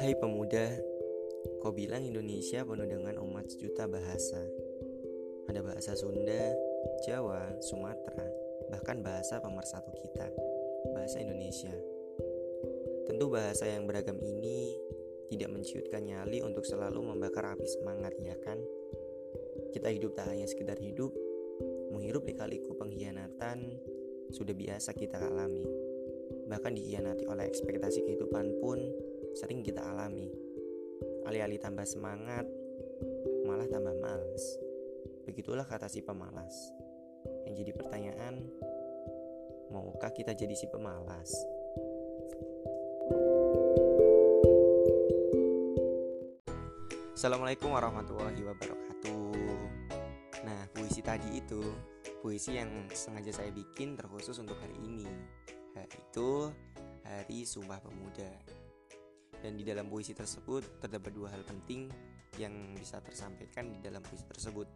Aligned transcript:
Hai 0.00 0.16
pemuda, 0.16 0.64
kau 1.60 1.76
bilang 1.76 2.00
Indonesia 2.00 2.64
penuh 2.64 2.88
dengan 2.88 3.20
umat 3.20 3.52
sejuta 3.52 3.84
bahasa. 3.84 4.40
Ada 5.44 5.60
bahasa 5.60 5.92
Sunda, 5.92 6.56
Jawa, 7.04 7.60
Sumatera, 7.60 8.24
bahkan 8.72 9.04
bahasa 9.04 9.44
pemersatu 9.44 9.92
kita, 10.00 10.24
bahasa 10.96 11.20
Indonesia. 11.20 11.76
Tentu 13.12 13.28
bahasa 13.28 13.68
yang 13.68 13.84
beragam 13.84 14.16
ini 14.24 14.72
tidak 15.28 15.52
menciutkan 15.52 16.08
nyali 16.08 16.40
untuk 16.40 16.64
selalu 16.64 17.04
membakar 17.04 17.52
api 17.52 17.68
semangat, 17.68 18.16
ya 18.24 18.40
kan? 18.40 18.56
Kita 19.76 19.92
hidup 19.92 20.16
tak 20.16 20.32
hanya 20.32 20.48
sekedar 20.48 20.80
hidup, 20.80 21.12
menghirup 21.92 22.24
di 22.24 22.32
kaliku 22.32 22.72
pengkhianatan, 22.72 23.76
sudah 24.32 24.56
biasa 24.56 24.96
kita 24.96 25.20
alami. 25.20 25.68
Bahkan 26.48 26.72
dikhianati 26.72 27.28
oleh 27.28 27.44
ekspektasi 27.52 28.00
kehidupan 28.08 28.64
pun 28.64 28.80
sering 29.34 29.62
kita 29.62 29.82
alami. 29.82 30.30
Alih-alih 31.26 31.60
tambah 31.62 31.86
semangat, 31.86 32.46
malah 33.46 33.68
tambah 33.70 33.94
males. 34.02 34.44
Begitulah 35.26 35.66
kata 35.68 35.86
si 35.86 36.02
pemalas. 36.02 36.74
Yang 37.46 37.66
jadi 37.66 37.72
pertanyaan, 37.76 38.34
maukah 39.70 40.10
kita 40.10 40.34
jadi 40.34 40.54
si 40.56 40.66
pemalas? 40.68 41.30
Assalamualaikum 47.14 47.68
warahmatullahi 47.76 48.40
wabarakatuh. 48.40 49.36
Nah, 50.40 50.60
puisi 50.72 51.04
tadi 51.04 51.36
itu 51.36 51.60
puisi 52.24 52.56
yang 52.56 52.88
sengaja 52.96 53.28
saya 53.44 53.52
bikin 53.52 53.92
terkhusus 53.92 54.40
untuk 54.40 54.56
hari 54.56 54.76
ini 54.80 55.04
yaitu 55.76 56.48
Hari 57.04 57.44
Sumpah 57.44 57.80
Pemuda 57.80 58.59
dan 59.40 59.56
di 59.56 59.64
dalam 59.64 59.88
puisi 59.88 60.12
tersebut 60.12 60.80
terdapat 60.84 61.10
dua 61.12 61.28
hal 61.32 61.42
penting 61.44 61.88
yang 62.36 62.52
bisa 62.76 63.00
tersampaikan 63.00 63.72
di 63.72 63.80
dalam 63.80 64.04
puisi 64.04 64.24
tersebut. 64.28 64.68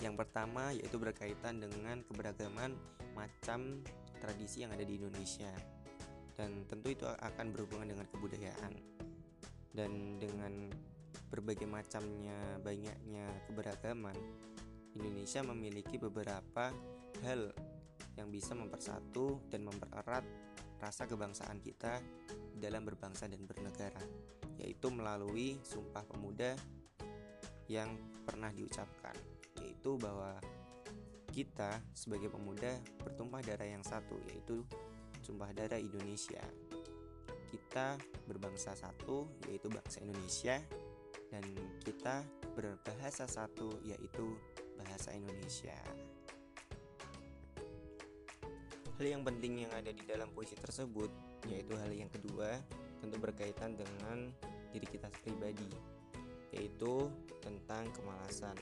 Yang 0.00 0.14
pertama 0.20 0.72
yaitu 0.76 1.00
berkaitan 1.00 1.64
dengan 1.64 2.04
keberagaman 2.04 2.76
macam 3.16 3.80
tradisi 4.20 4.64
yang 4.64 4.72
ada 4.72 4.84
di 4.84 5.00
Indonesia. 5.00 5.52
Dan 6.34 6.66
tentu 6.66 6.90
itu 6.90 7.06
akan 7.06 7.46
berhubungan 7.54 7.94
dengan 7.94 8.06
kebudayaan. 8.10 8.74
Dan 9.74 10.18
dengan 10.18 10.70
berbagai 11.30 11.66
macamnya 11.66 12.58
banyaknya 12.62 13.26
keberagaman 13.50 14.14
Indonesia 14.94 15.42
memiliki 15.42 15.98
beberapa 15.98 16.70
hal 17.26 17.50
yang 18.14 18.30
bisa 18.30 18.54
mempersatu 18.54 19.42
dan 19.50 19.66
mempererat 19.66 20.24
rasa 20.78 21.08
kebangsaan 21.08 21.58
kita 21.62 21.98
dalam 22.54 22.84
berbangsa 22.86 23.26
dan 23.26 23.42
bernegara, 23.42 24.02
yaitu 24.60 24.92
melalui 24.92 25.58
Sumpah 25.64 26.04
Pemuda 26.06 26.54
yang 27.66 27.96
pernah 28.22 28.52
diucapkan, 28.52 29.16
yaitu 29.64 29.96
bahwa 29.96 30.36
kita 31.34 31.82
sebagai 31.90 32.30
pemuda 32.30 32.78
bertumpah 33.02 33.42
darah 33.42 33.66
yang 33.66 33.82
satu, 33.82 34.14
yaitu 34.30 34.62
Sumpah 35.24 35.50
Darah 35.56 35.80
Indonesia. 35.80 36.44
Kita 37.48 37.96
berbangsa 38.28 38.76
satu, 38.76 39.26
yaitu 39.48 39.72
bangsa 39.72 40.04
Indonesia, 40.04 40.60
dan 41.32 41.42
kita 41.80 42.22
berbahasa 42.52 43.24
satu, 43.24 43.72
yaitu 43.82 44.36
bahasa 44.78 45.16
Indonesia. 45.16 45.74
Hal 48.94 49.10
yang 49.10 49.26
penting 49.26 49.66
yang 49.66 49.72
ada 49.74 49.90
di 49.90 50.06
dalam 50.06 50.30
puisi 50.30 50.54
tersebut 50.54 51.10
yaitu 51.50 51.74
hal 51.74 51.90
yang 51.90 52.06
kedua 52.06 52.62
tentu 53.02 53.18
berkaitan 53.18 53.74
dengan 53.74 54.30
diri 54.70 54.86
kita 54.86 55.10
pribadi 55.18 55.66
yaitu 56.54 57.10
tentang 57.42 57.90
kemalasan. 57.90 58.54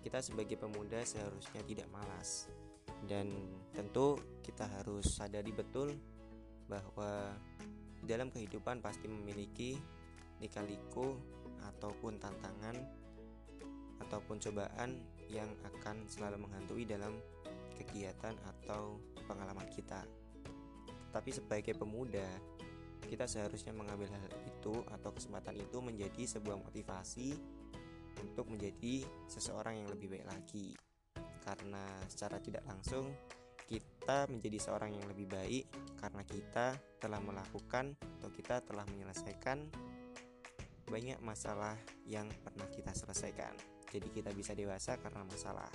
Kita 0.00 0.24
sebagai 0.24 0.56
pemuda 0.56 1.04
seharusnya 1.04 1.60
tidak 1.68 1.84
malas 1.92 2.48
dan 3.04 3.28
tentu 3.76 4.16
kita 4.40 4.64
harus 4.80 5.04
sadari 5.20 5.52
betul 5.52 5.92
bahwa 6.64 7.36
dalam 8.08 8.32
kehidupan 8.32 8.80
pasti 8.80 9.04
memiliki 9.04 9.76
lika-liku 10.40 11.12
ataupun 11.76 12.16
tantangan 12.16 12.76
ataupun 14.00 14.40
cobaan 14.40 14.96
yang 15.28 15.52
akan 15.60 16.08
selalu 16.08 16.48
menghantui 16.48 16.88
dalam 16.88 17.12
kegiatan 17.76 18.32
atau 18.48 18.96
pengalaman 19.28 19.68
kita. 19.68 20.00
Tapi 21.12 21.30
sebagai 21.30 21.76
pemuda, 21.76 22.24
kita 23.04 23.28
seharusnya 23.28 23.76
mengambil 23.76 24.08
hal 24.12 24.32
itu 24.48 24.80
atau 24.88 25.12
kesempatan 25.12 25.60
itu 25.60 25.78
menjadi 25.84 26.24
sebuah 26.24 26.56
motivasi 26.56 27.36
untuk 28.24 28.50
menjadi 28.50 29.04
seseorang 29.28 29.84
yang 29.84 29.88
lebih 29.92 30.16
baik 30.16 30.26
lagi. 30.26 30.72
Karena 31.44 31.84
secara 32.08 32.40
tidak 32.40 32.64
langsung 32.68 33.12
kita 33.68 34.24
menjadi 34.32 34.58
seorang 34.60 34.96
yang 34.96 35.04
lebih 35.04 35.28
baik 35.28 35.68
karena 36.00 36.24
kita 36.24 36.76
telah 36.96 37.20
melakukan 37.20 37.92
atau 38.20 38.32
kita 38.32 38.64
telah 38.64 38.88
menyelesaikan 38.88 39.68
banyak 40.88 41.20
masalah 41.20 41.76
yang 42.08 42.28
pernah 42.40 42.64
kita 42.72 42.96
selesaikan. 42.96 43.52
Jadi 43.92 44.08
kita 44.08 44.32
bisa 44.32 44.56
dewasa 44.56 44.96
karena 44.96 45.20
masalah. 45.24 45.68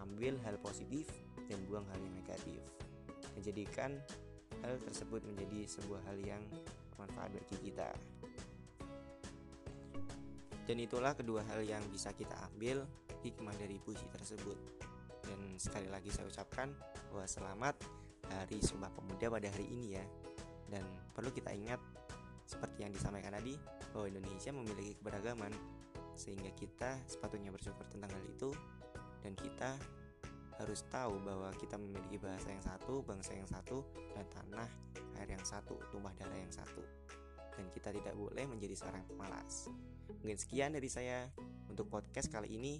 Ambil 0.00 0.36
hal 0.44 0.60
positif 0.60 1.08
dan 1.48 1.58
buang 1.66 1.86
hal 1.90 1.98
yang 1.98 2.14
negatif. 2.14 2.60
Menjadikan 3.38 3.98
hal 4.62 4.74
tersebut 4.82 5.24
menjadi 5.26 5.66
sebuah 5.66 6.00
hal 6.06 6.18
yang 6.22 6.42
bermanfaat 6.94 7.30
bagi 7.34 7.56
kita. 7.70 7.90
Dan 10.62 10.76
itulah 10.78 11.12
kedua 11.18 11.42
hal 11.50 11.66
yang 11.66 11.82
bisa 11.90 12.14
kita 12.14 12.38
ambil 12.54 12.86
hikmah 13.26 13.54
dari 13.58 13.82
puisi 13.82 14.06
tersebut. 14.14 14.54
Dan 15.22 15.58
sekali 15.58 15.90
lagi 15.90 16.10
saya 16.14 16.30
ucapkan 16.30 16.70
bahwa 17.10 17.26
selamat 17.26 17.74
Hari 18.30 18.62
Sumpah 18.62 18.90
Pemuda 18.94 19.26
pada 19.26 19.48
hari 19.50 19.66
ini 19.66 19.98
ya. 19.98 20.04
Dan 20.70 20.86
perlu 21.12 21.34
kita 21.34 21.50
ingat 21.50 21.82
seperti 22.46 22.86
yang 22.86 22.92
disampaikan 22.94 23.34
tadi 23.34 23.58
bahwa 23.90 24.06
Indonesia 24.08 24.50
memiliki 24.54 24.92
keberagaman 25.02 25.52
sehingga 26.12 26.52
kita 26.52 27.00
sepatutnya 27.08 27.48
bersyukur 27.48 27.84
tentang 27.88 28.12
hal 28.12 28.24
itu 28.28 28.50
dan 29.24 29.32
kita 29.32 29.70
harus 30.62 30.86
tahu 30.86 31.18
bahwa 31.26 31.50
kita 31.58 31.74
memiliki 31.74 32.22
bahasa 32.22 32.54
yang 32.54 32.62
satu, 32.62 33.02
bangsa 33.02 33.34
yang 33.34 33.50
satu, 33.50 33.82
dan 34.14 34.24
tanah 34.30 34.70
air 35.18 35.34
yang 35.34 35.42
satu, 35.42 35.74
tumpah 35.90 36.14
darah 36.14 36.38
yang 36.38 36.54
satu. 36.54 36.82
Dan 37.58 37.68
kita 37.74 37.90
tidak 37.90 38.14
boleh 38.14 38.46
menjadi 38.46 38.78
seorang 38.78 39.02
pemalas. 39.10 39.68
Mungkin 40.22 40.38
sekian 40.38 40.72
dari 40.72 40.86
saya 40.86 41.28
untuk 41.66 41.90
podcast 41.90 42.30
kali 42.30 42.54
ini. 42.56 42.78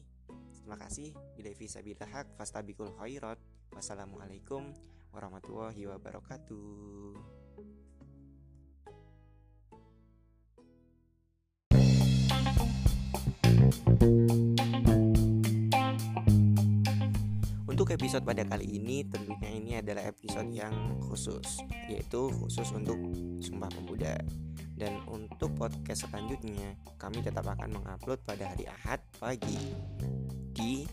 Terima 0.62 0.78
kasih. 0.78 1.10
Bila 1.34 1.50
bisa 1.58 1.82
bila 1.82 2.06
hak, 2.06 2.38
fastabikul 2.38 2.94
khairat. 3.02 3.36
Wassalamualaikum 3.74 4.70
warahmatullahi 5.10 5.90
wabarakatuh. 5.90 7.18
Episode 17.92 18.24
pada 18.24 18.40
kali 18.48 18.80
ini 18.80 19.04
tentunya 19.04 19.52
ini 19.52 19.76
adalah 19.76 20.08
episode 20.08 20.48
yang 20.48 20.96
khusus 20.96 21.60
Yaitu 21.92 22.32
khusus 22.40 22.72
untuk 22.72 22.96
Sumpah 23.44 23.68
Pemuda. 23.68 24.16
Dan 24.72 25.04
untuk 25.04 25.52
podcast 25.60 26.08
selanjutnya 26.08 26.72
kami 26.96 27.20
tetap 27.20 27.44
akan 27.44 27.76
mengupload 27.76 28.24
pada 28.24 28.48
hari 28.48 28.64
Ahad 28.64 29.04
pagi 29.20 29.76
Di 30.56 30.88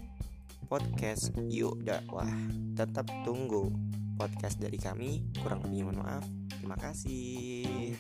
podcast 0.68 1.32
Yuk 1.48 1.88
Dakwah. 1.88 2.28
Tetap 2.76 3.08
tunggu 3.24 3.72
podcast 4.20 4.59
dari 4.59 4.76
kami. 4.76 5.24
Kurang 5.40 5.64
lebih 5.72 5.88
mohon 5.88 6.03
maaf. 6.03 6.28
Terima 6.52 6.76
kasih 6.76 7.96